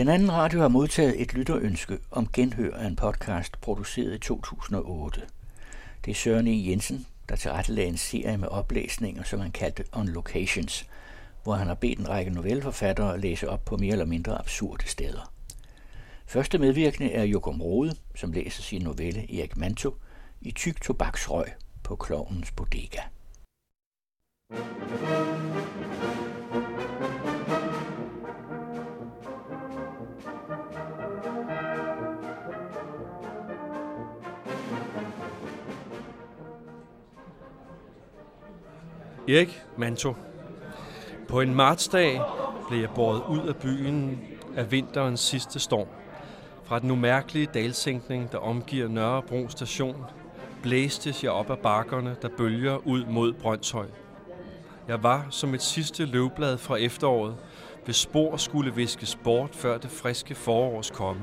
[0.00, 5.20] Den anden radio har modtaget et lytterønske om genhør af en podcast produceret i 2008.
[6.04, 6.68] Det er Søren E.
[6.68, 10.88] Jensen, der tilrettelagde en serie med oplæsninger, som han kaldte On Locations,
[11.42, 14.88] hvor han har bedt en række novelleforfattere at læse op på mere eller mindre absurde
[14.88, 15.32] steder.
[16.26, 19.94] Første medvirkende er Jokum Rode, som læser sin novelle Erik Manto
[20.40, 21.46] i Tyk Tobaksrøg
[21.82, 23.00] på Klovnens Bodega.
[39.30, 40.14] Erik Manto.
[41.28, 42.20] På en martsdag
[42.68, 44.20] blev jeg båret ud af byen
[44.56, 45.86] af vinterens sidste storm.
[46.64, 50.04] Fra den umærkelige dalsænkning, der omgiver Nørrebro station,
[50.62, 53.86] blæstes jeg op ad bakkerne, der bølger ud mod Brøndshøj.
[54.88, 57.36] Jeg var som et sidste løvblad fra efteråret,
[57.84, 61.22] hvis spor skulle viskes bort før det friske forårs komme.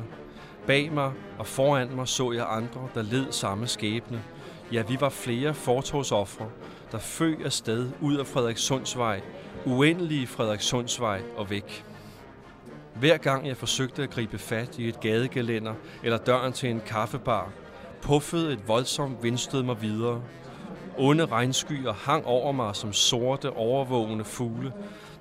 [0.67, 4.23] Bag mig og foran mig så jeg andre, der led samme skæbne.
[4.71, 6.49] Ja, vi var flere fortogsoffre,
[6.91, 9.21] der føg afsted ud af Frederikssundsvej,
[9.65, 11.85] uendelige Frederikssundsvej og væk.
[12.95, 17.51] Hver gang jeg forsøgte at gribe fat i et gadegelænder eller døren til en kaffebar,
[18.01, 20.21] puffede et voldsomt vindstød mig videre.
[20.97, 24.73] Onde regnskyer hang over mig som sorte, overvågende fugle,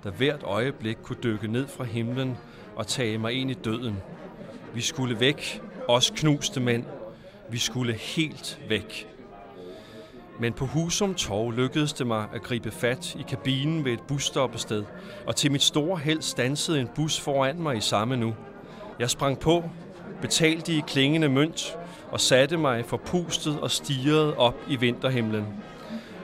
[0.05, 2.37] der hvert øjeblik kunne dykke ned fra himlen
[2.77, 3.97] og tage mig ind i døden.
[4.75, 6.85] Vi skulle væk, os knuste mænd.
[7.51, 9.16] Vi skulle helt væk.
[10.41, 14.85] Men på Husum Torv lykkedes det mig at gribe fat i kabinen ved et busstoppested,
[15.27, 18.35] og til mit store held stansede en bus foran mig i samme nu.
[18.99, 19.71] Jeg sprang på,
[20.21, 21.79] betalte i klingende mønt
[22.11, 25.47] og satte mig forpustet og stirrede op i vinterhimlen.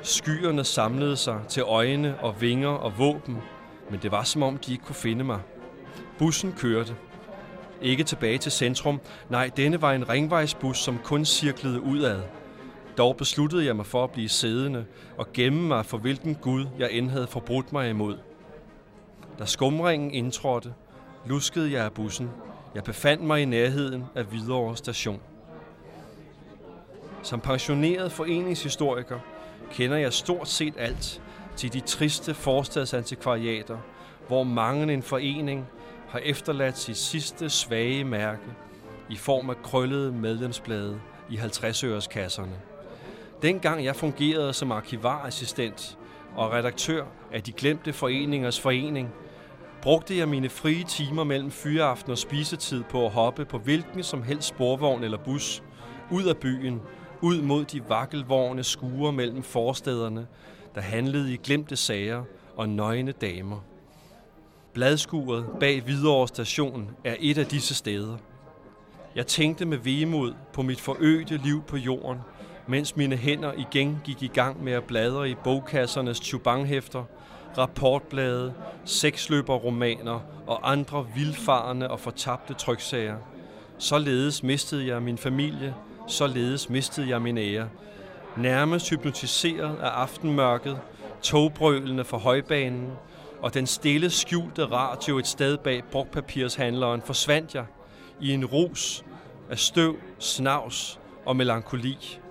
[0.03, 3.39] Skyerne samlede sig til øjne og vinger og våben,
[3.91, 5.41] men det var som om de ikke kunne finde mig.
[6.19, 6.97] Bussen kørte.
[7.83, 12.21] Ikke tilbage til centrum, nej, denne var en ringvejsbus, som kun cirklede udad.
[12.99, 14.85] Dog besluttede jeg mig for at blive siddende
[15.19, 18.19] og gemme mig for hvilken Gud jeg end havde forbrudt mig imod.
[19.39, 20.75] Da skumringen indtrådte,
[21.27, 22.31] luskede jeg af bussen.
[22.75, 25.21] Jeg befandt mig i nærheden af Hvidovre station.
[27.23, 29.19] Som pensioneret foreningshistoriker
[29.71, 31.23] kender jeg stort set alt
[31.57, 33.79] til de triste forstadsantikvariater,
[34.29, 35.67] hvor mange en forening
[36.09, 38.43] har efterladt sit sidste svage mærke
[39.11, 41.01] i form af krøllede medlemsblade
[41.31, 42.72] i 50-øreskasserne.
[43.43, 45.99] Dengang jeg fungerede som arkivarassistent
[46.37, 49.09] og redaktør af De Glemte Foreningers Forening,
[49.83, 54.23] brugte jeg mine frie timer mellem fyreaften og spisetid på at hoppe på hvilken som
[54.23, 55.63] helst sporvogn eller bus,
[56.11, 56.81] ud af byen,
[57.21, 60.27] ud mod de vakkelvorne skure mellem forstederne,
[60.75, 62.25] der handlede i glemte sager
[62.57, 63.65] og nøgne damer.
[64.73, 68.17] Bladskuret bag Hvidovre station er et af disse steder.
[69.15, 72.19] Jeg tænkte med vemod på mit forøgte liv på jorden–
[72.67, 77.05] mens mine hænder igen gik i gang med at bladre i bogkassernes chubanghæfter,
[77.59, 83.17] rapportblade, seksløberromaner og andre vildfarende og fortabte tryksager.
[83.79, 85.75] Således mistede jeg min familie,
[86.09, 87.69] således mistede jeg min ære.
[88.37, 90.79] Nærmest hypnotiseret af aftenmørket,
[91.23, 92.91] togbrølene fra højbanen
[93.41, 97.65] og den stille skjulte radio et sted bag brugpapirshandleren forsvandt jeg
[98.21, 99.05] i en rus
[99.51, 102.22] af støv, snavs og melankoli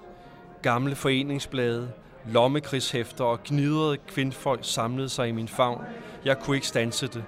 [0.61, 1.91] gamle foreningsblade,
[2.25, 5.81] lommekrigshæfter og gnidrede kvindfolk samlede sig i min favn.
[6.25, 7.23] Jeg kunne ikke stanse det.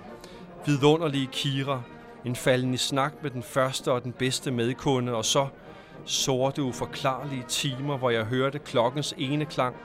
[0.65, 1.81] Vidunderlige Kira,
[2.25, 5.47] en falden i snak med den første og den bedste medkunde, og så
[6.05, 9.75] sorte uforklarlige timer, hvor jeg hørte klokkens ene klang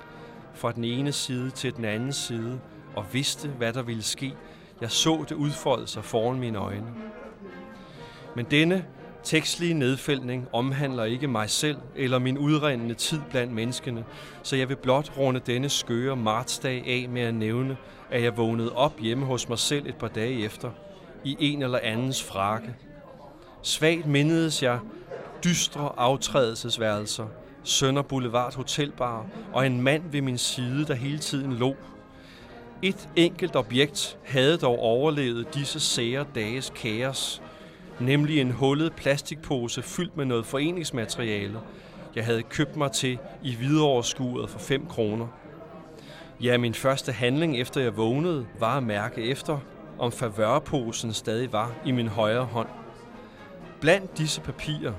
[0.54, 2.60] fra den ene side til den anden side,
[2.96, 4.34] og vidste, hvad der ville ske.
[4.80, 6.94] Jeg så det udfolde sig foran mine øjne.
[8.36, 8.84] Men denne
[9.28, 14.04] tekstlige nedfældning omhandler ikke mig selv eller min udrendende tid blandt menneskene,
[14.42, 17.76] så jeg vil blot runde denne skøre martsdag af med at nævne,
[18.10, 20.70] at jeg vågnede op hjemme hos mig selv et par dage efter,
[21.24, 22.74] i en eller andens frakke.
[23.62, 24.78] Svagt mindedes jeg
[25.44, 27.26] dystre aftrædelsesværelser,
[27.64, 31.76] Sønder Boulevard Hotelbar og en mand ved min side, der hele tiden lå.
[32.82, 37.42] Et enkelt objekt havde dog overlevet disse sære dages kaos,
[38.00, 41.60] nemlig en hullet plastikpose fyldt med noget foreningsmateriale,
[42.14, 45.26] jeg havde købt mig til i videreoverskuret for 5 kroner.
[46.40, 49.58] Ja, min første handling efter jeg vågnede var at mærke efter,
[49.98, 52.68] om favørposen stadig var i min højre hånd.
[53.80, 54.92] Blandt disse papirer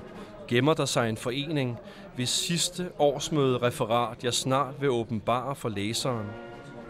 [0.48, 1.78] gemmer der sig en forening,
[2.16, 6.26] hvis sidste årsmøde referat jeg snart vil åbenbare for læseren.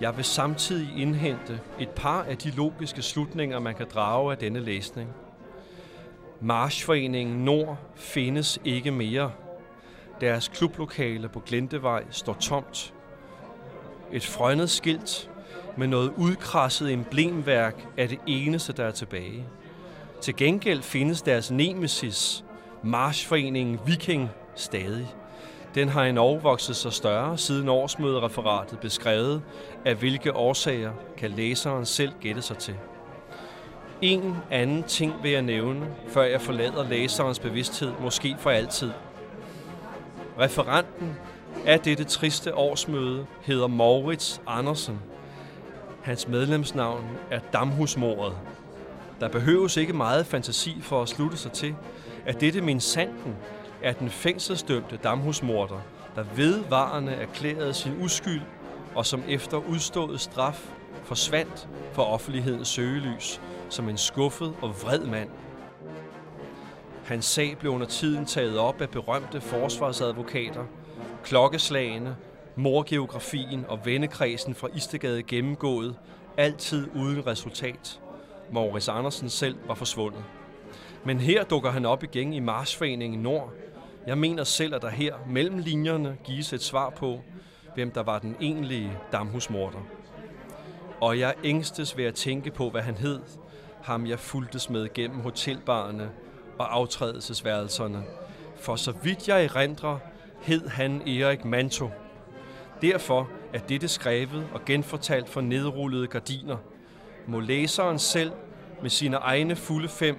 [0.00, 4.60] Jeg vil samtidig indhente et par af de logiske slutninger, man kan drage af denne
[4.60, 5.08] læsning–
[6.42, 9.32] Marchforeningen Nord findes ikke mere.
[10.20, 12.94] Deres klublokale på Glentevej står tomt.
[14.12, 15.30] Et frønnet skilt
[15.76, 19.44] med noget udkrasset emblemværk er det eneste, der er tilbage.
[20.20, 22.44] Til gengæld findes deres nemesis,
[22.82, 25.14] Marchforeningen Viking, stadig.
[25.74, 29.42] Den har en vokset sig større siden årsmødereferatet beskrevet,
[29.84, 32.74] af hvilke årsager kan læseren selv gætte sig til.
[34.02, 38.90] En anden ting vil jeg nævne, før jeg forlader læserens bevidsthed, måske for altid.
[40.38, 41.16] Referenten
[41.66, 45.00] af dette triste årsmøde hedder Maurits Andersen.
[46.02, 48.36] Hans medlemsnavn er Damhusmordet.
[49.20, 51.74] Der behøves ikke meget fantasi for at slutte sig til,
[52.26, 53.36] at dette min sanden
[53.82, 55.80] er den fængselsdømte damhusmorder,
[56.16, 58.42] der vedvarende erklærede sin uskyld
[58.94, 60.70] og som efter udstået straf
[61.04, 65.28] forsvandt for offentlighedens søgelys som en skuffet og vred mand.
[67.04, 70.64] Hans sag blev under tiden taget op af berømte forsvarsadvokater,
[71.24, 72.16] klokkeslagene,
[72.56, 75.96] morgeografien og vennekredsen fra Istegade gennemgået,
[76.36, 78.00] altid uden resultat.
[78.52, 80.24] Maurice Andersen selv var forsvundet.
[81.04, 83.52] Men her dukker han op igen i Marsforeningen Nord.
[84.06, 87.20] Jeg mener selv, at der her mellem linjerne gives et svar på,
[87.74, 89.78] hvem der var den egentlige damhusmorder.
[91.00, 93.20] Og jeg ængstes ved at tænke på, hvad han hed,
[93.82, 96.10] ham jeg fuldtes med gennem hotelbarerne
[96.58, 98.04] og aftrædelsesværelserne.
[98.56, 99.98] For så vidt jeg erindrer,
[100.40, 101.90] hed han Erik Manto.
[102.82, 106.56] Derfor er dette skrevet og genfortalt for nedrullede gardiner.
[107.26, 108.32] Må læseren selv
[108.82, 110.16] med sine egne fulde fem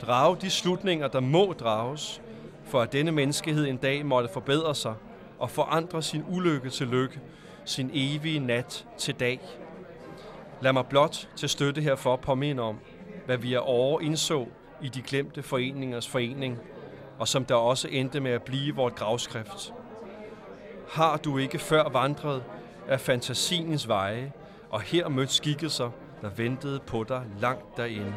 [0.00, 2.22] drage de slutninger, der må drages,
[2.64, 4.94] for at denne menneskehed en dag måtte forbedre sig
[5.38, 7.20] og forandre sin ulykke til lykke,
[7.64, 9.40] sin evige nat til dag.
[10.60, 12.78] Lad mig blot til støtte herfor påminde om,
[13.30, 14.46] hvad vi er over indså
[14.82, 16.58] i de glemte foreningers forening,
[17.18, 19.72] og som der også endte med at blive vort gravskrift.
[20.92, 22.44] Har du ikke før vandret
[22.88, 24.32] af fantasiens veje,
[24.70, 25.90] og her mødt skikkelser,
[26.22, 28.14] der ventede på dig langt derinde?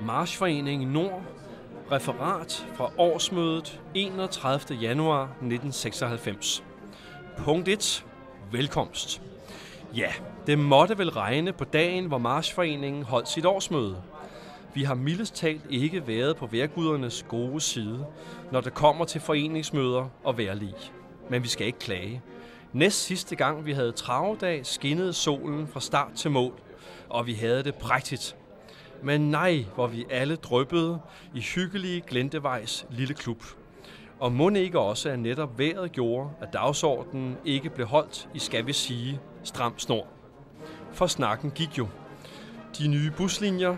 [0.00, 1.22] Marchforeningen Nord,
[1.92, 4.78] referat fra årsmødet 31.
[4.78, 6.64] januar 1996.
[7.38, 8.04] Punkt 1.
[8.52, 9.22] Velkomst.
[9.96, 10.12] Ja,
[10.46, 14.02] det måtte vel regne på dagen, hvor Marsforeningen holdt sit årsmøde.
[14.74, 18.06] Vi har mildest talt ikke været på værgudernes gode side,
[18.50, 20.74] når det kommer til foreningsmøder og værlig.
[21.30, 22.22] Men vi skal ikke klage.
[22.72, 26.52] Næst sidste gang vi havde travdag, skinnede solen fra start til mål,
[27.08, 28.36] og vi havde det prægtigt.
[29.02, 31.00] Men nej, hvor vi alle drøbbede
[31.34, 33.44] i hyggelige Glentevejs lille klub.
[34.22, 38.66] Og må ikke også, at netop vejret gjorde, at dagsordenen ikke blev holdt i, skal
[38.66, 40.06] vi sige, stram snor.
[40.92, 41.88] For snakken gik jo.
[42.78, 43.76] De nye buslinjer,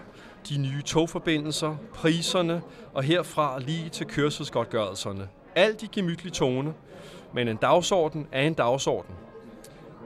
[0.49, 2.63] de nye togforbindelser, priserne
[2.95, 5.29] og herfra lige til kørselsgodtgørelserne.
[5.55, 6.75] Alt i gemytlig tone,
[7.35, 9.15] men en dagsorden er en dagsorden.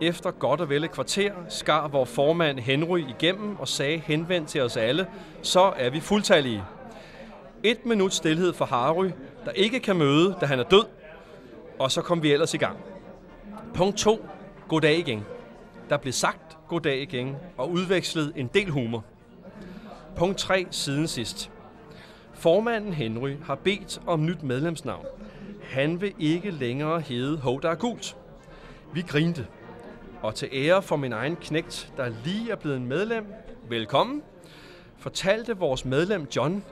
[0.01, 4.61] Efter godt og vel et kvarter skar vores formand Henry igennem og sagde henvendt til
[4.61, 5.07] os alle,
[5.43, 6.63] så er vi fuldtallige.
[7.63, 9.11] Et minut stillhed for Harry,
[9.49, 10.85] der ikke kan møde, da han er død,
[11.79, 12.79] og så kom vi ellers i gang.
[13.75, 14.27] Punkt 2.
[14.69, 15.25] Goddag igen.
[15.91, 19.05] Der blev sagt goddag igen og udvekslet en del humor.
[20.17, 20.67] Punkt 3.
[20.71, 21.51] Siden sidst.
[22.35, 25.07] Formanden Henry har bedt om nyt medlemsnavn.
[25.63, 28.17] Han vil ikke længere hedde Hov, der er gult.
[28.93, 29.47] Vi grinte.
[30.23, 33.27] Og til ære for min egen knægt, der lige er blevet en medlem,
[33.69, 34.23] velkommen,
[34.99, 36.65] fortalte vores medlem John,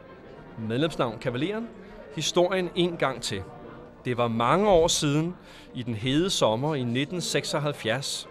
[0.69, 1.69] medlemsnavn Kavaleren,
[2.17, 3.43] historien en gang til.
[4.05, 5.35] Det var mange år siden,
[5.75, 8.29] i den hede sommer i 1976,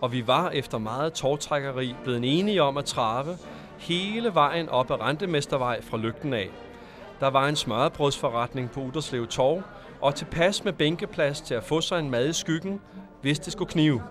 [0.00, 3.36] og vi var efter meget tårtrækkeri blevet enige om at trave
[3.78, 6.50] hele vejen op ad Rentemestervej fra lygten af.
[7.20, 9.62] Der var en smørbrødsforretning på Uderslev Torv,
[10.00, 12.80] og tilpas med bænkeplads til at få sig en mad i skyggen,
[13.22, 14.02] hvis det skulle knive.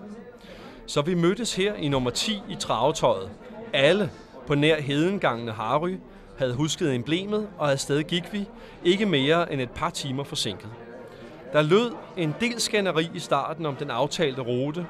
[0.86, 3.30] Så vi mødtes her i nummer 10 i travetøjet.
[3.72, 4.10] Alle
[4.46, 5.96] på nær hedengangene Harry
[6.38, 8.48] havde husket emblemet, og afsted gik vi,
[8.84, 10.70] ikke mere end et par timer forsinket.
[11.52, 14.86] Der lød en del skænderi i starten om den aftalte rute.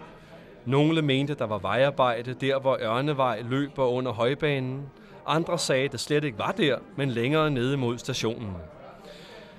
[0.65, 4.83] Nogle mente, der var vejarbejde der, hvor Ørnevej løber under højbanen.
[5.27, 8.57] Andre sagde, at det slet ikke var der, men længere nede mod stationen.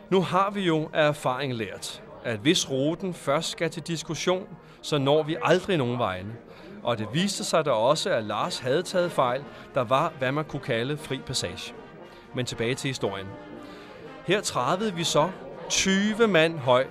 [0.09, 4.47] Nu har vi jo af erfaring lært, at hvis ruten først skal til diskussion,
[4.81, 6.31] så når vi aldrig nogen vegne.
[6.83, 10.45] Og det viste sig da også, at Lars havde taget fejl, der var, hvad man
[10.45, 11.73] kunne kalde fri passage.
[12.37, 13.27] Men tilbage til historien.
[14.25, 15.29] Her trævede vi så
[15.69, 16.85] 20 mand høj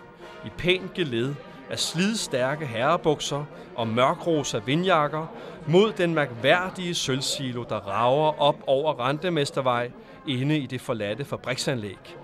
[0.47, 1.35] i pænt geled
[1.71, 3.45] af slidstærke herrebukser
[3.77, 5.27] og mørkrosa vindjakker
[5.67, 9.91] mod den mærkværdige sølvsilo, der rager op over Rentemestervej
[10.27, 12.17] inde i det forladte fabriksanlæg.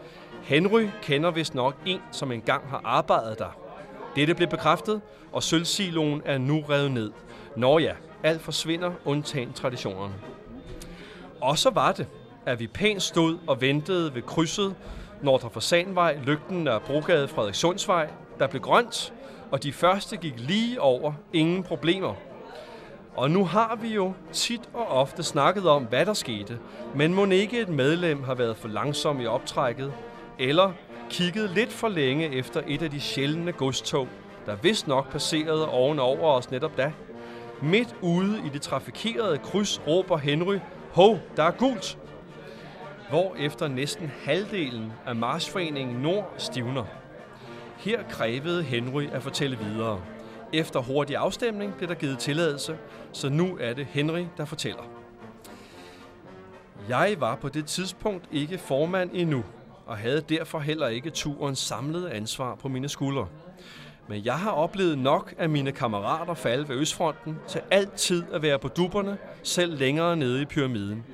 [0.42, 3.56] Henry kender vist nok en, som engang har arbejdet der.
[4.16, 5.00] Dette blev bekræftet,
[5.32, 7.12] og sølvsiloen er nu revet ned.
[7.56, 10.14] Nå ja, alt forsvinder, undtagen traditionerne.
[11.40, 12.06] Og så var det,
[12.46, 14.74] at vi pænt stod og ventede ved krydset
[15.22, 18.08] Nordre Fasanvej, lygten og Brogade Frederikssundsvej,
[18.38, 19.12] der blev grønt,
[19.50, 22.14] og de første gik lige over, ingen problemer.
[23.16, 26.58] Og nu har vi jo tit og ofte snakket om, hvad der skete,
[26.94, 29.92] men må ikke et medlem har været for langsom i optrækket,
[30.38, 30.72] eller
[31.10, 34.08] kigget lidt for længe efter et af de sjældne godstog,
[34.46, 36.92] der vist nok passerede ovenover os netop da.
[37.62, 40.58] Midt ude i det trafikerede kryds råber Henry,
[40.92, 41.98] Hov, der er gult!
[43.12, 46.84] Hvor efter næsten halvdelen af Marsforeningen Nord stivner.
[47.78, 50.00] Her krævede Henry at fortælle videre.
[50.52, 52.78] Efter hurtig afstemning blev der givet tilladelse,
[53.12, 54.82] så nu er det Henry, der fortæller.
[56.88, 59.44] Jeg var på det tidspunkt ikke formand endnu,
[59.86, 63.28] og havde derfor heller ikke turens samlede ansvar på mine skuldre.
[64.08, 68.58] Men jeg har oplevet nok af mine kammerater falde ved Østfronten til altid at være
[68.58, 71.04] på duberne, selv længere nede i pyramiden.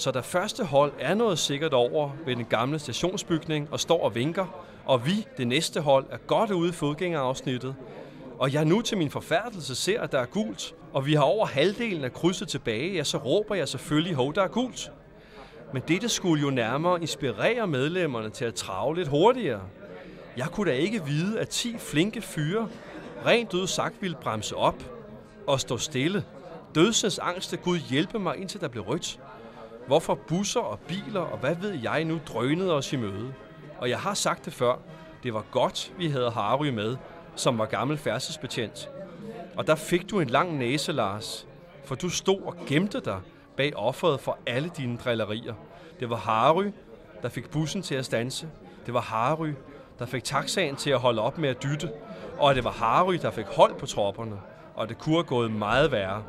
[0.00, 4.14] Så da første hold er noget sikkert over ved den gamle stationsbygning og står og
[4.14, 4.46] vinker,
[4.86, 7.74] og vi, det næste hold, er godt ude i fodgængerafsnittet,
[8.38, 11.46] og jeg nu til min forfærdelse ser, at der er gult, og vi har over
[11.46, 14.92] halvdelen af krydset tilbage, ja, så råber jeg selvfølgelig, hov, der er gult.
[15.72, 19.62] Men dette skulle jo nærmere inspirere medlemmerne til at trave lidt hurtigere.
[20.36, 22.68] Jeg kunne da ikke vide, at 10 flinke fyre
[23.26, 24.82] rent ud sagt ville bremse op
[25.46, 26.24] og stå stille.
[26.74, 29.20] Dødsens angst, Gud hjælpe mig, indtil der blev rødt.
[29.90, 33.34] Hvorfor busser og biler og hvad ved jeg nu drønede os i møde.
[33.78, 34.78] Og jeg har sagt det før,
[35.22, 36.96] det var godt, vi havde Harry med,
[37.36, 38.90] som var gammel færdselsbetjent.
[39.56, 41.46] Og der fik du en lang næse, Lars,
[41.84, 43.20] for du stod og gemte dig
[43.56, 45.54] bag offeret for alle dine drillerier.
[46.00, 46.72] Det var Harry,
[47.22, 48.48] der fik bussen til at stanse.
[48.86, 49.52] Det var Harry,
[49.98, 51.90] der fik taxaen til at holde op med at dytte.
[52.38, 54.40] Og det var Harry, der fik hold på tropperne.
[54.74, 56.22] Og det kunne have gået meget værre.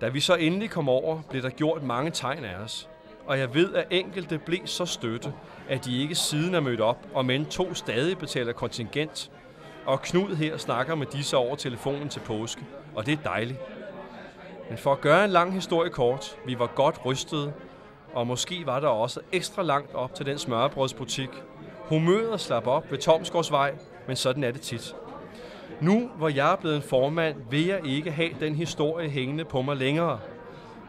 [0.00, 2.88] Da vi så endelig kom over, blev der gjort mange tegn af os.
[3.26, 5.32] Og jeg ved, at enkelte blev så støtte,
[5.68, 9.30] at de ikke siden er mødt op, og men to stadig betaler kontingent.
[9.86, 12.62] Og Knud her snakker med disse over telefonen til påske,
[12.94, 13.58] og det er dejligt.
[14.68, 17.52] Men for at gøre en lang historie kort, vi var godt rystede,
[18.14, 21.28] og måske var der også ekstra langt op til den smørbrødsbutik.
[21.78, 23.74] Humøret slap op ved Tomsgårdsvej,
[24.06, 24.94] men sådan er det tit.
[25.80, 29.62] Nu, hvor jeg er blevet en formand, vil jeg ikke have den historie hængende på
[29.62, 30.18] mig længere.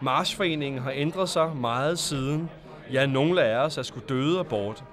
[0.01, 2.50] Marsforeningen har ændret sig meget siden.
[2.94, 4.84] Ja, nogle af os er skulle døde og bort.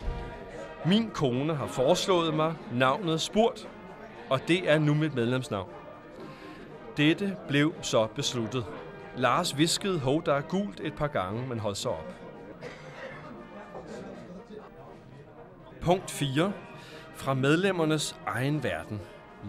[0.87, 3.69] Min kone har foreslået mig navnet Spurt,
[4.31, 5.69] og det er nu mit medlemsnavn.
[6.97, 8.65] Dette blev så besluttet.
[9.17, 12.15] Lars viskede, hov, der er gult et par gange, men holdt sig op.
[15.81, 16.53] Punkt 4.
[17.15, 19.01] Fra medlemmernes egen verden.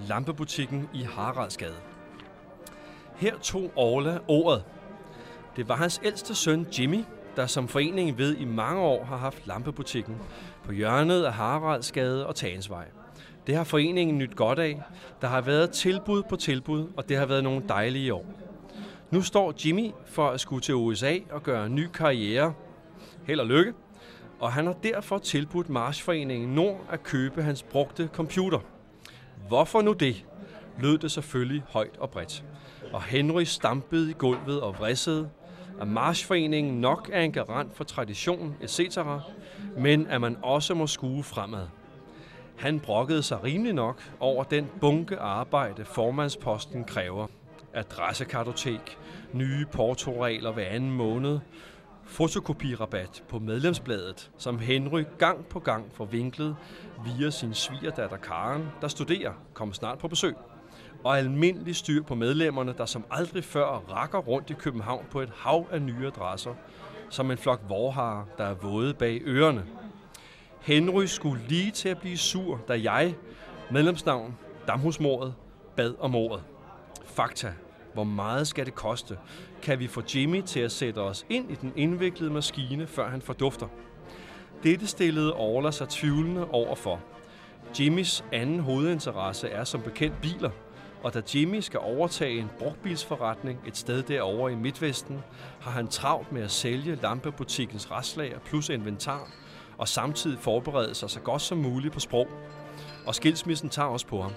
[0.08, 1.76] Lampebutikken i Haraldsgade.
[3.16, 4.64] Her tog Orla ordet.
[5.56, 7.04] Det var hans ældste søn Jimmy,
[7.36, 10.16] der som foreningen ved i mange år har haft lampebutikken
[10.64, 12.86] på hjørnet af Haraldsgade og Tagensvej.
[13.48, 14.82] Det har foreningen nyt godt af.
[15.22, 18.26] Der har været tilbud på tilbud, og det har været nogle dejlige år.
[19.12, 22.54] Nu står Jimmy for at skulle til USA og gøre en ny karriere.
[23.24, 23.74] Held og lykke.
[24.40, 28.60] Og han har derfor tilbudt Marsforeningen Nord at købe hans brugte computer.
[29.48, 30.26] Hvorfor nu det?
[30.80, 32.44] lød det selvfølgelig højt og bredt.
[32.94, 35.30] Og Henry stampede i gulvet og vridsede,
[35.82, 38.98] at Marsforeningen nok er en garant for tradition, etc.,
[39.78, 41.68] men at man også må skue fremad.
[42.58, 47.28] Han brokkede sig rimelig nok over den bunke arbejde, formandsposten kræver.
[47.74, 48.98] Adressekartotek,
[49.34, 51.40] nye portoregler hver anden måned,
[52.06, 56.56] fotokopirabat på medlemsbladet, som Henry gang på gang får vinklet
[57.06, 60.36] via sin svigerdatter Karen, der studerer, kommer snart på besøg.
[61.04, 65.32] Og almindelig styr på medlemmerne, der som aldrig før rakker rundt i København på et
[65.36, 66.54] hav af nye adresser,
[67.10, 69.66] som en flok vorharer, der er våde bag ørerne.
[70.62, 73.16] Henry skulle lige til at blive sur, da jeg,
[73.72, 75.34] medlemsnavn, Damhusmordet,
[75.76, 76.44] bad om ordet.
[77.06, 77.54] Fakta.
[77.94, 79.18] Hvor meget skal det koste?
[79.64, 83.22] Kan vi få Jimmy til at sætte os ind i den indviklede maskine, før han
[83.22, 83.68] fordufter?
[84.64, 87.02] Dette stillede Orla sig tvivlende overfor.
[87.80, 90.50] Jimmys anden hovedinteresse er som bekendt biler,
[91.04, 95.20] og da Jimmy skal overtage en brugtbilsforretning et sted derovre i Midtvesten,
[95.62, 99.32] har han travlt med at sælge lampebutikkens restlager plus inventar,
[99.78, 102.28] og samtidig forberede sig så godt som muligt på sprog.
[103.06, 104.32] Og skilsmissen tager også på ham.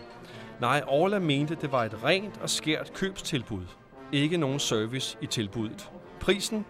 [0.61, 3.66] Nej, Orla mente, det var et rent og skært købstilbud.
[4.13, 5.91] Ikke nogen service i tilbuddet.
[6.21, 6.67] Prisen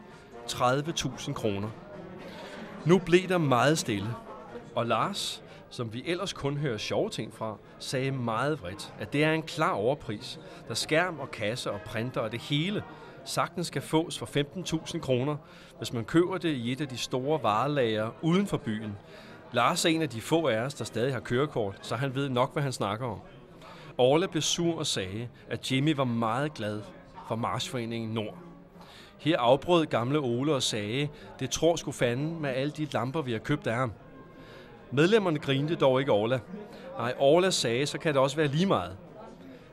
[0.48, 1.68] 30.000 kroner.
[2.84, 4.08] Nu blev der meget stille,
[4.74, 9.24] og Lars, som vi ellers kun hører sjove ting fra, sagde meget vredt, at det
[9.24, 12.82] er en klar overpris, da skærm og kasse og printer og det hele
[13.24, 15.36] sagtens skal fås for 15.000 kroner,
[15.78, 18.96] hvis man køber det i et af de store varelager uden for byen.
[19.52, 22.28] Lars er en af de få af os, der stadig har kørekort, så han ved
[22.28, 23.20] nok, hvad han snakker om.
[23.98, 26.82] Orla blev sur og sagde, at Jimmy var meget glad
[27.28, 28.38] fra Marsforeningen Nord.
[29.18, 31.08] Her afbrød gamle Ole og sagde,
[31.40, 33.92] det tror sgu fanden med alle de lamper, vi har købt af ham.
[34.90, 36.38] Medlemmerne grinte dog ikke Orla.
[36.98, 38.96] Nej, Orla sagde, så kan det også være lige meget.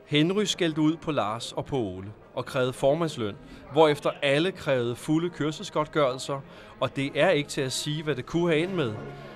[0.06, 3.36] Henry skældte ud på Lars og på Ole og krævede formandsløn,
[3.72, 6.40] hvorefter alle krævede fulde kørselsgodtgørelser,
[6.80, 8.94] og det er ikke til at sige, hvad det kunne have ind med,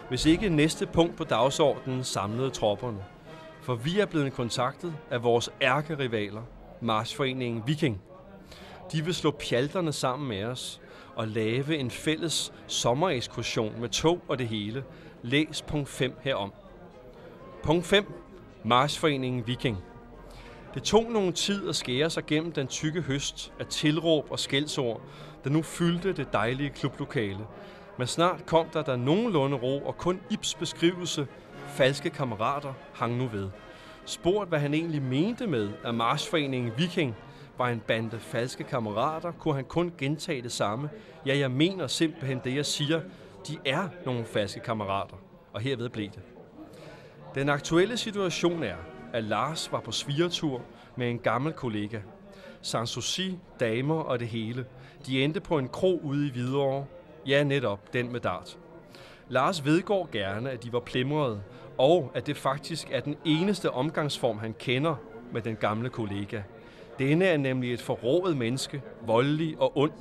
[0.08, 2.98] hvis ikke næste punkt på dagsordenen samlede tropperne.
[3.62, 6.42] For vi er blevet kontaktet af vores ærkerivaler,
[6.80, 8.00] Marsforeningen Viking.
[8.92, 10.80] De vil slå pjalterne sammen med os
[11.16, 14.84] og lave en fælles sommerekskursion med tog og det hele.
[15.22, 16.52] Læs punkt 5 herom.
[17.62, 18.12] Punkt 5.
[18.64, 19.78] Marsforeningen Viking.
[20.74, 25.00] Det tog nogen tid at skære sig gennem den tykke høst af tilråb og skældsord,
[25.44, 27.46] der nu fyldte det dejlige klublokale.
[27.98, 31.26] Men snart kom der der nogenlunde ro, og kun Ibs beskrivelse,
[31.68, 33.48] falske kammerater, hang nu ved.
[34.04, 37.16] Spurgt, hvad han egentlig mente med, at Marsforeningen Viking
[37.58, 40.90] var en bande falske kammerater, kunne han kun gentage det samme.
[41.26, 43.00] Ja, jeg mener simpelthen det, jeg siger.
[43.48, 45.16] De er nogle falske kammerater.
[45.52, 46.22] Og herved blev det.
[47.34, 48.76] Den aktuelle situation er,
[49.12, 50.62] at Lars var på svigertur
[50.96, 52.00] med en gammel kollega.
[52.62, 54.66] Sanssouci, damer og det hele.
[55.06, 56.84] De endte på en krog ude i Hvidovre.
[57.26, 58.58] Ja, netop, den med dart.
[59.28, 61.42] Lars vedgår gerne, at de var plimrede,
[61.78, 64.96] og at det faktisk er den eneste omgangsform, han kender
[65.32, 66.42] med den gamle kollega.
[66.98, 69.92] Denne er nemlig et forrådet menneske, voldelig og ond,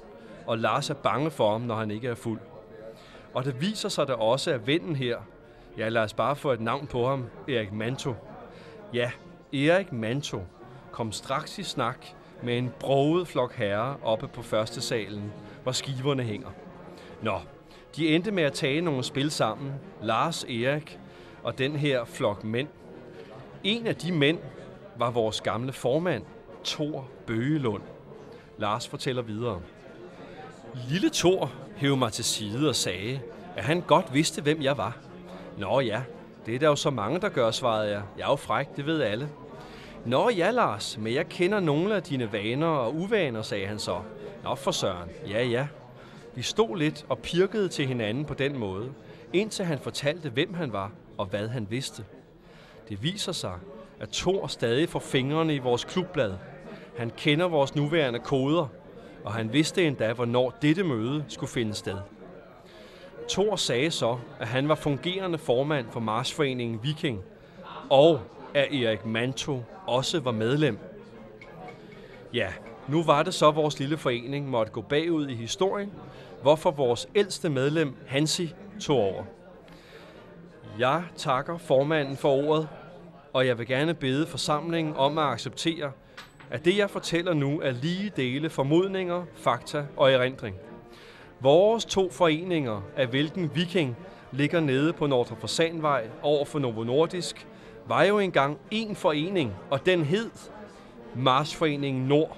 [0.48, 2.40] og Lars er bange for ham, når han ikke er fuld.
[3.34, 5.18] Og det viser sig da også, at vennen her,
[5.78, 8.14] ja lad os bare få et navn på ham, Erik Manto.
[8.94, 9.12] Ja,
[9.54, 10.42] Erik Manto
[10.92, 12.06] kom straks i snak
[12.44, 15.32] med en broget flok herrer oppe på første salen,
[15.64, 16.50] hvor skiverne hænger.
[17.22, 17.40] Nå,
[17.96, 21.00] de endte med at tage nogle spil sammen, Lars Erik
[21.44, 22.68] og den her flok mænd.
[23.64, 24.40] En af de mænd
[24.96, 26.24] var vores gamle formand,
[26.68, 27.84] Thor Bøgelund.
[28.58, 29.62] Lars fortæller videre.
[30.90, 33.20] Lille Thor hæv mig til side og sagde,
[33.56, 34.98] at han godt vidste, hvem jeg var.
[35.58, 36.02] Nå ja,
[36.46, 38.02] det er der jo så mange, der gør, svarede jeg.
[38.18, 39.30] Jeg er jo fræk, det ved alle.
[40.06, 44.02] Nå ja, Lars, men jeg kender nogle af dine vaner og uvaner, sagde han så.
[44.44, 45.68] Nå for søren, ja ja.
[46.36, 48.92] Vi stod lidt og pirkede til hinanden på den måde,
[49.34, 52.06] indtil han fortalte, hvem han var og hvad han vidste.
[52.90, 53.54] Det viser sig,
[54.00, 56.34] at Thor stadig får fingrene i vores klubblad.
[56.98, 58.68] Han kender vores nuværende koder,
[59.24, 61.98] og han vidste endda, hvornår dette møde skulle finde sted.
[63.30, 67.22] Thor sagde så, at han var fungerende formand for Marsforeningen Viking,
[67.90, 68.22] og
[68.54, 70.80] at Erik Manto også var medlem.
[72.34, 72.48] Ja,
[72.88, 75.92] nu var det så, vores lille forening måtte gå bagud i historien,
[76.42, 79.24] hvorfor vores ældste medlem, Hansi, tog over.
[80.80, 82.68] Jeg takker formanden for ordet,
[83.34, 85.92] og jeg vil gerne bede forsamlingen om at acceptere,
[86.52, 90.56] at det, jeg fortæller nu, er lige dele formodninger, fakta og erindring.
[91.40, 93.98] Vores to foreninger, af hvilken Viking
[94.32, 97.48] ligger nede på Nordre Fasanvej over for Novo Nordisk,
[97.88, 100.30] var jo engang én forening, og den hed
[101.16, 102.38] Marsforeningen Nord.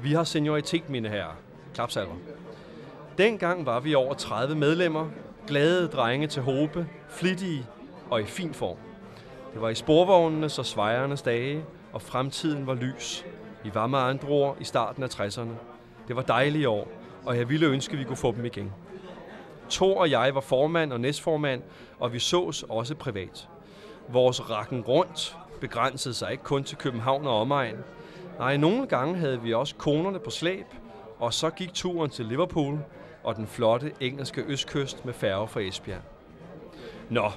[0.00, 1.36] Vi har senioritet, mine herrer.
[1.74, 2.14] Klapsalver.
[3.18, 5.06] Dengang var vi over 30 medlemmer,
[5.46, 7.66] glade drenge til håbe, flittige
[8.10, 8.76] og i fin form.
[9.52, 11.64] Det var i sporvognene og svejernes dage,
[11.98, 13.26] og fremtiden var lys.
[13.62, 15.52] Vi var med andre ord i starten af 60'erne.
[16.08, 16.88] Det var dejlige år,
[17.24, 18.72] og jeg ville ønske, at vi kunne få dem igen.
[19.70, 21.62] Thor og jeg var formand og næstformand,
[21.98, 23.48] og vi sås også privat.
[24.08, 27.76] Vores rakken rundt begrænsede sig ikke kun til København og omegn.
[28.38, 30.66] Nej, nogle gange havde vi også konerne på slæb,
[31.18, 32.78] og så gik turen til Liverpool
[33.24, 36.02] og den flotte engelske østkyst med færge fra Esbjerg.
[37.10, 37.30] Nå,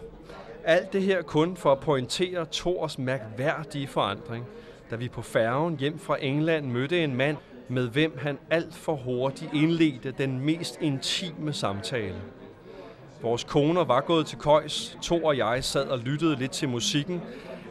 [0.66, 4.46] alt det her kun for at pointere Thors mærkværdige forandring,
[4.92, 8.96] da vi på færgen hjem fra England mødte en mand, med hvem han alt for
[8.96, 12.22] hurtigt indledte den mest intime samtale.
[13.22, 17.22] Vores koner var gået til køjs, to og jeg sad og lyttede lidt til musikken,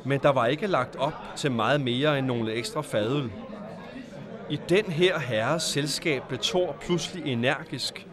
[0.04, 3.30] men der var ikke lagt op til meget mere end nogle ekstra fadøl.
[4.50, 8.06] I den her herres selskab blev Thor pludselig energisk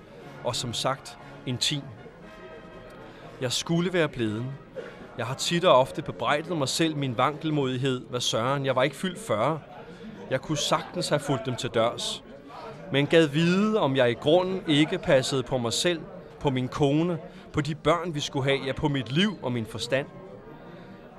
[0.44, 1.82] og som sagt intim.
[3.42, 4.46] Jeg skulle være blevet,
[5.18, 8.96] jeg har tit og ofte bebrejdet mig selv min vankelmodighed, hvad søren, jeg var ikke
[8.96, 9.60] fyldt 40.
[10.30, 12.24] Jeg kunne sagtens have fulgt dem til dørs.
[12.92, 16.02] Men gad vide, om jeg i grunden ikke passede på mig selv,
[16.40, 17.18] på min kone,
[17.54, 20.08] på de børn, vi skulle have, ja, på mit liv og min forstand.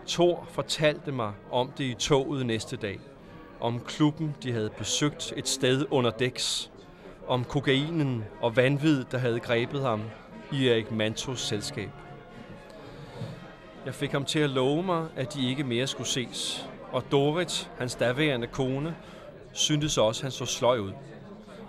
[0.07, 3.01] Tor fortalte mig om det i toget næste dag.
[3.61, 6.71] Om klubben, de havde besøgt et sted under dæks.
[7.29, 10.03] Om kokainen og vanvid, der havde grebet ham
[10.53, 11.91] i Erik Mantos selskab.
[13.89, 16.69] Jeg fik ham til at love mig, at de ikke mere skulle ses.
[16.93, 18.97] Og Dorit, hans daværende kone,
[19.53, 20.93] syntes også, at han så sløj ud.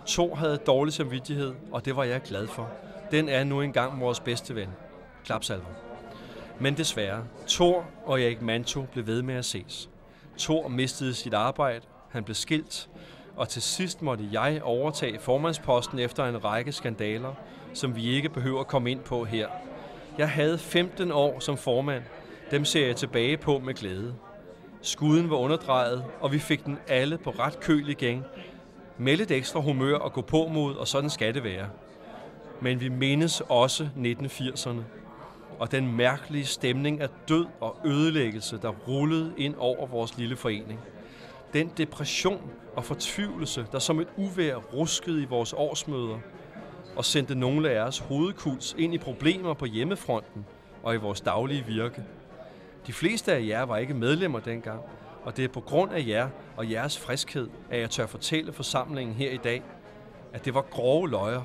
[0.06, 2.70] To havde dårlig samvittighed, og det var jeg glad for.
[3.12, 4.70] Den er nu engang vores bedste ven.
[5.26, 5.66] Klapsalver.
[6.60, 9.90] Men desværre, Thor og Erik Manto blev ved med at ses.
[10.38, 12.90] Thor mistede sit arbejde, han blev skilt,
[13.36, 17.34] og til sidst måtte jeg overtage formandsposten efter en række skandaler,
[17.74, 19.48] som vi ikke behøver at komme ind på her.
[20.20, 22.04] Jeg havde 15 år som formand.
[22.52, 24.16] Dem ser jeg tilbage på med glæde.
[24.82, 28.24] Skuden var underdrejet, og vi fik den alle på ret køl igen.
[28.98, 31.70] Med lidt ekstra humør og gå på mod, og sådan skal det være.
[32.62, 34.82] Men vi mindes også 1980'erne,
[35.60, 40.80] og den mærkelige stemning af død og ødelæggelse, der rullede ind over vores lille forening.
[41.54, 46.18] Den depression og fortvivlelse, der som et uvær ruskede i vores årsmøder
[47.00, 50.46] og sendte nogle af jeres hovedkuls ind i problemer på hjemmefronten
[50.84, 52.04] og i vores daglige virke.
[52.88, 54.82] De fleste af jer var ikke medlemmer dengang,
[55.24, 59.16] og det er på grund af jer og jeres friskhed, at jeg tør fortælle forsamlingen
[59.16, 59.64] her i dag,
[60.34, 61.42] at det var grove løjer.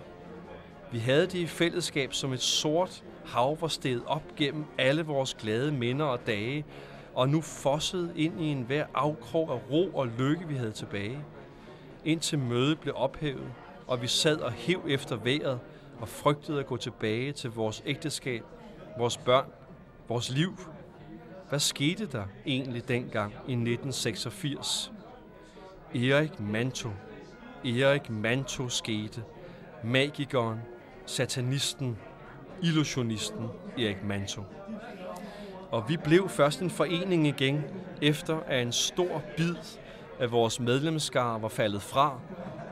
[0.92, 5.34] Vi havde det i fællesskab som et sort hav var steget op gennem alle vores
[5.34, 6.64] glade minder og dage,
[7.14, 11.18] og nu fossede ind i en hver afkrog af ro og lykke, vi havde tilbage.
[12.04, 13.50] Indtil mødet blev ophævet,
[13.86, 15.60] og vi sad og hev efter vejret
[16.00, 18.42] og frygtede at gå tilbage til vores ægteskab,
[18.98, 19.46] vores børn,
[20.08, 20.58] vores liv.
[21.48, 24.92] Hvad skete der egentlig dengang i 1986?
[25.94, 26.88] Erik Manto.
[27.64, 29.22] Erik Manto skete.
[29.84, 30.58] Magikeren,
[31.06, 31.98] satanisten,
[32.62, 34.42] illusionisten Erik Manto.
[35.70, 37.64] Og vi blev først en forening igen,
[38.02, 39.54] efter at en stor bid
[40.20, 42.20] af vores medlemskar var faldet fra,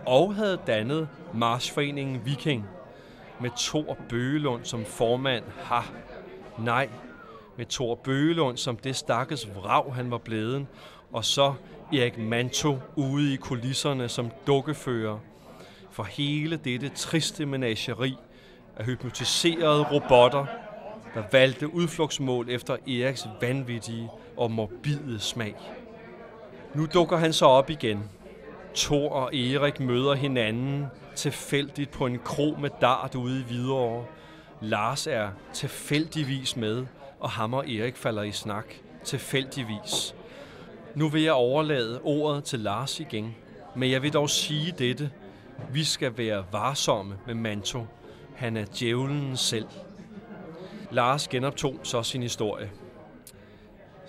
[0.06, 2.68] og havde dannet Marsforeningen Viking
[3.40, 5.44] med Thor Bøgelund som formand.
[5.64, 5.80] Ha!
[6.58, 6.88] Nej,
[7.56, 10.66] med Thor Bøgelund som det stakkels vrag, han var blevet,
[11.12, 11.54] og så
[11.92, 15.18] Erik Manto ude i kulisserne som dukkefører
[15.90, 18.16] for hele dette triste menageri
[18.76, 20.46] af hypnotiserede robotter,
[21.14, 25.54] der valgte udflugtsmål efter Eriks vanvittige og morbide smag.
[26.74, 28.10] Nu dukker han så op igen.
[28.74, 34.04] Thor og Erik møder hinanden tilfældigt på en kro med dart ude i Hvidovre.
[34.60, 36.86] Lars er tilfældigvis med,
[37.20, 38.66] og ham og Erik falder i snak
[39.04, 40.14] tilfældigvis.
[40.94, 43.34] Nu vil jeg overlade ordet til Lars igen,
[43.74, 45.10] men jeg vil dog sige dette.
[45.72, 47.86] Vi skal være varsomme med Manto.
[48.36, 49.68] Han er djævlen selv.
[50.90, 52.70] Lars genoptog så sin historie.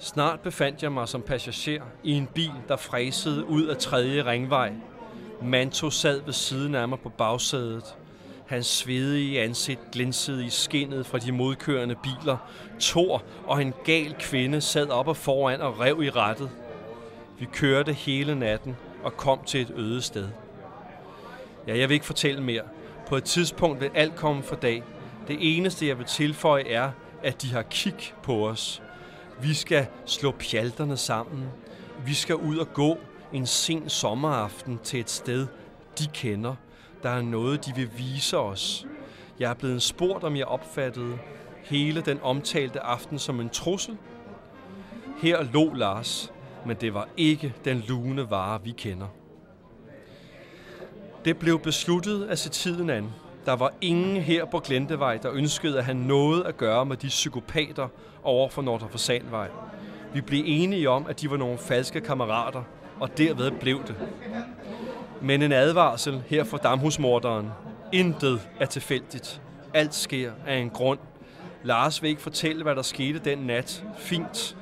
[0.04, 4.74] Snart befandt jeg mig som passager i en bil, der fræsede ud af tredje ringvej.
[5.42, 7.96] Manto sad ved siden af mig på bagsædet.
[8.48, 12.38] Hans svedige ansigt glinsede i skinnet fra de modkørende biler.
[12.80, 16.50] Tor og en gal kvinde sad op og foran og rev i rettet.
[17.40, 20.28] Vi kørte hele natten og kom til et øde sted.
[21.68, 22.64] Ja, jeg vil ikke fortælle mere.
[23.08, 24.84] På et tidspunkt vil alt komme for dag.
[25.28, 28.82] Det eneste, jeg vil tilføje, er, at de har kig på os.
[29.42, 31.46] Vi skal slå pjalterne sammen.
[32.06, 32.98] Vi skal ud og gå
[33.34, 35.48] en sen sommeraften til et sted,
[36.00, 36.56] de kender.
[37.04, 38.86] Der er noget, de vil vise os.
[39.40, 41.18] Jeg er blevet spurgt, om jeg opfattede
[41.64, 43.98] hele den omtalte aften som en trussel.
[45.18, 46.32] Her lå Lars,
[46.66, 49.08] men det var ikke den lune vare, vi kender.
[51.26, 53.10] Det blev besluttet at se tiden an.
[53.46, 57.08] Der var ingen her på Glentevej, der ønskede at have noget at gøre med de
[57.08, 57.88] psykopater
[58.24, 59.48] over for Nordre Fasanvej.
[60.14, 62.64] Vi blev enige om, at de var nogle falske kammerater,
[63.00, 63.96] og derved blev det.
[65.22, 67.50] Men en advarsel her fra damhusmorderen.
[67.92, 69.42] Intet er tilfældigt.
[69.74, 71.00] Alt sker af en grund.
[71.64, 73.84] Lars vil ikke fortælle, hvad der skete den nat.
[73.98, 74.58] Fint.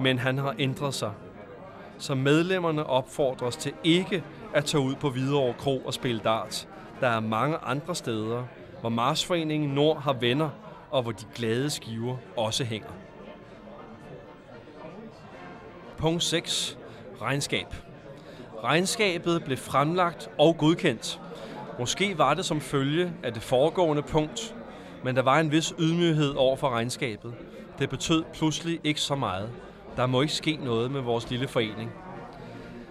[0.00, 1.10] Men han har ændret sig.
[1.98, 6.68] Så medlemmerne opfordres til ikke at tage ud på Hvidovre Kro og spille dart.
[7.02, 8.44] Der er mange andre steder,
[8.80, 10.50] hvor Marsforeningen Nord har venner,
[10.90, 12.90] og hvor de glade skiver også hænger.
[15.98, 16.78] Punkt 6.
[17.22, 17.66] Regnskab.
[18.64, 21.20] Regnskabet blev fremlagt og godkendt.
[21.78, 24.54] Måske var det som følge af det foregående punkt,
[25.04, 27.34] men der var en vis ydmyghed over for regnskabet,
[27.78, 29.50] Det betød pludselig ikke så meget.
[29.96, 31.92] Der må ikke ske noget med vores lille forening.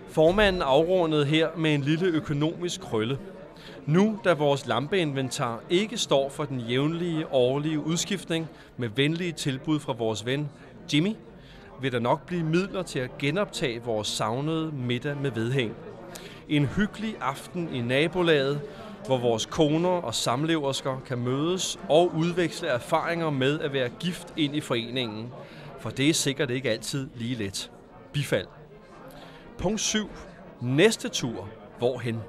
[0.09, 3.17] Formanden afrundede her med en lille økonomisk krølle.
[3.85, 9.93] Nu, da vores lampeinventar ikke står for den jævnlige årlige udskiftning med venlige tilbud fra
[9.93, 10.49] vores ven
[10.93, 11.15] Jimmy,
[11.81, 15.73] vil der nok blive midler til at genoptage vores savnede middag med vedhæng.
[16.49, 18.61] En hyggelig aften i nabolaget,
[19.05, 24.55] hvor vores koner og samleversker kan mødes og udveksle erfaringer med at være gift ind
[24.55, 25.29] i foreningen,
[25.79, 27.71] for det er sikkert ikke altid lige let.
[28.13, 28.47] Bifald.
[29.57, 30.09] Punkt 7.
[30.61, 31.49] Næste tur.
[31.77, 32.19] Hvorhen?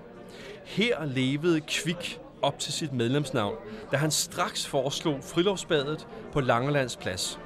[0.73, 3.55] Her levede Kvik op til sit medlemsnavn,
[3.91, 7.41] da han straks foreslog friluftsbadet på Langelands Plads.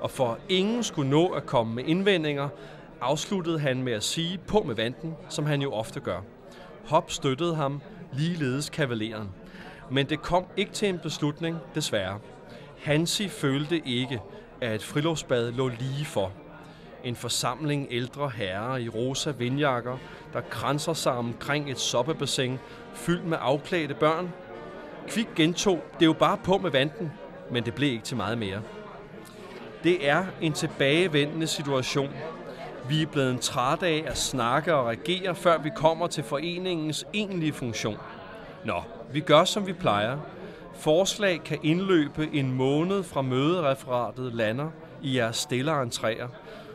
[0.00, 2.48] Og for ingen skulle nå at komme med indvendinger,
[3.00, 6.20] afsluttede han med at sige på med vanten, som han jo ofte gør.
[6.86, 7.80] Hop støttede ham,
[8.12, 9.28] ligeledes kavaleren.
[9.90, 12.18] Men det kom ikke til en beslutning, desværre.
[12.78, 14.20] Hansi følte ikke,
[14.60, 16.32] at et friluftsbad lå lige for.
[17.04, 19.96] En forsamling ældre herrer i rosa vindjakker,
[20.32, 22.58] der kranser sig omkring et soppebassin
[22.94, 24.32] fyldt med afklædte børn.
[25.08, 27.12] Kvik gentog, det er jo bare på med vanten,
[27.50, 28.62] men det blev ikke til meget mere.
[29.84, 32.10] Det er en tilbagevendende situation.
[32.88, 37.52] Vi er blevet trætte af at snakke og regere, før vi kommer til foreningens egentlige
[37.52, 37.96] funktion.
[38.64, 40.18] Nå, vi gør som vi plejer.
[40.74, 44.70] Forslag kan indløbe en måned fra mødereferatet lander
[45.02, 46.28] i jeres stille entréer.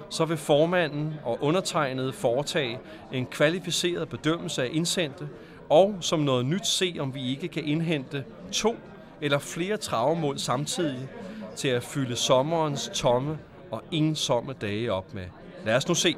[0.10, 2.80] Så vil formanden og undertegnede foretage
[3.12, 5.30] en kvalificeret bedømmelse af indsendte,
[5.70, 8.76] og som noget nyt se, om vi ikke kan indhente to
[9.22, 11.10] eller flere travmål samtidig
[11.56, 13.38] til at fylde sommerens tomme
[13.72, 15.26] og ensomme dage op med.
[15.66, 16.16] Lad os nu se.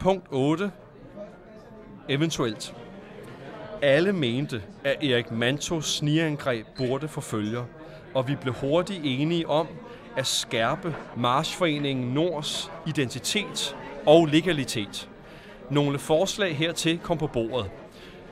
[0.00, 0.70] Punkt 8.
[2.08, 2.74] Eventuelt.
[3.82, 7.58] Alle mente, at Erik Mantos sniangreb burde forfølge,
[8.14, 9.68] og vi blev hurtigt enige om
[10.18, 13.76] at skærpe Marsforeningen Nords identitet
[14.06, 15.08] og legalitet.
[15.70, 17.70] Nogle forslag hertil kom på bordet.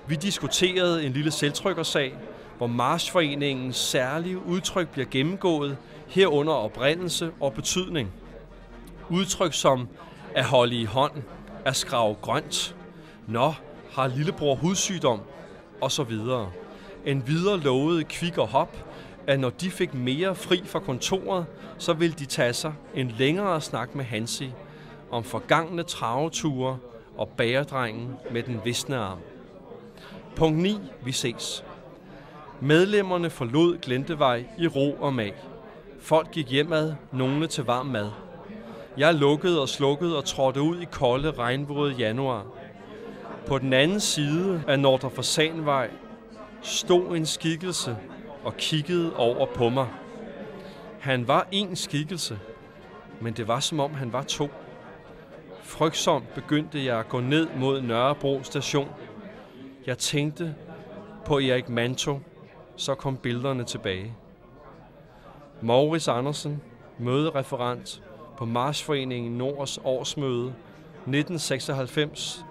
[0.07, 2.14] Vi diskuterede en lille selvtrykkersag,
[2.59, 8.12] hvor Marsforeningens særlige udtryk bliver gennemgået, herunder oprindelse og betydning.
[9.11, 9.88] Udtryk som
[10.35, 11.12] at holde i hånd,
[11.64, 12.77] at skrave grønt,
[13.27, 13.53] nå,
[13.92, 15.20] har lillebror hudsygdom,
[15.81, 16.51] og så videre.
[17.05, 18.77] En videre lovede Kvik og Hop,
[19.26, 21.46] at når de fik mere fri fra kontoret,
[21.78, 24.52] så ville de tage sig en længere snak med Hansi
[25.10, 26.78] om forgangne traveture
[27.16, 29.18] og bæredrengen med den visne arm.
[30.36, 30.78] Punkt 9.
[31.04, 31.64] Vi ses.
[32.60, 35.34] Medlemmerne forlod Glentevej i ro og mag.
[36.00, 38.10] Folk gik hjemad, nogle til varm mad.
[38.96, 42.46] Jeg lukkede og slukkede og trådte ud i kolde, regnvåde januar.
[43.46, 45.90] På den anden side af Nordre Fasanvej
[46.62, 47.96] stod en skikkelse
[48.46, 49.88] og kiggede over på mig.
[51.00, 52.38] Han var en skikkelse,
[53.20, 54.48] men det var som om han var to.
[55.62, 58.88] Frygtsomt begyndte jeg at gå ned mod Nørrebro station.
[59.87, 60.54] Jeg tænkte
[61.24, 62.20] på Erik Manto,
[62.76, 64.14] så kom billederne tilbage.
[65.62, 66.62] Maurice Andersen,
[66.98, 68.02] mødereferent
[68.37, 72.44] på Marsforeningen Nords årsmøde 1996,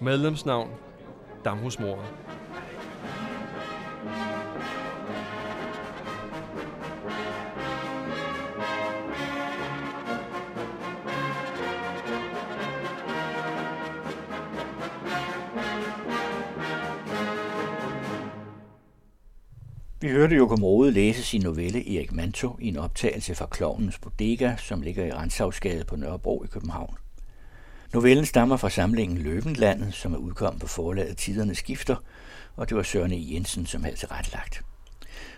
[0.00, 0.70] medlemsnavn
[1.44, 2.04] Damhusmordet.
[20.00, 24.56] Vi hørte Joachim Rode læse sin novelle Erik Manto i en optagelse fra Klovnens Bodega,
[24.56, 26.96] som ligger i Renshavsgade på Nørrebro i København.
[27.94, 31.96] Novellen stammer fra samlingen Løbenlandet, som er udkommet på forlaget Tidernes Skifter,
[32.56, 33.34] og det var Søren E.
[33.34, 34.62] Jensen, som havde tilrettelagt.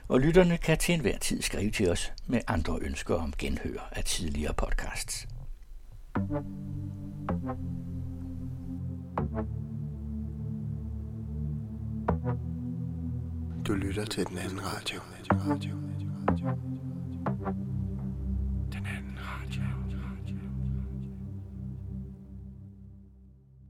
[0.08, 4.04] Og lytterne kan til enhver tid skrive til os med andre ønsker om genhør af
[4.04, 5.26] tidligere podcasts.
[13.70, 15.00] Du lytter til den anden radio.
[15.00, 15.70] radio, radio,
[16.28, 16.48] radio,
[17.38, 17.79] radio.